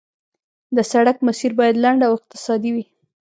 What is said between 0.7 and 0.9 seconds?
د